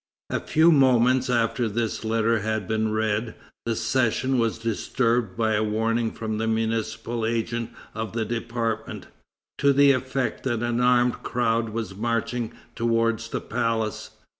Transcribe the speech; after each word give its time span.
A 0.31 0.39
few 0.39 0.71
moments 0.71 1.29
after 1.29 1.69
this 1.69 2.03
letter 2.03 2.39
had 2.39 2.67
been 2.67 2.91
read, 2.91 3.35
the 3.67 3.75
session 3.75 4.39
was 4.39 4.57
disturbed 4.57 5.37
by 5.37 5.53
a 5.53 5.63
warning 5.63 6.11
from 6.11 6.39
the 6.39 6.47
municipal 6.47 7.23
agent 7.23 7.69
of 7.93 8.13
the 8.13 8.25
department, 8.25 9.05
to 9.59 9.71
the 9.71 9.91
effect 9.91 10.41
that 10.43 10.63
an 10.63 10.79
armed 10.81 11.21
crowd 11.21 11.69
were 11.69 11.85
marching 11.95 12.51
towards 12.73 13.29
the 13.29 13.41
palace. 13.41 14.09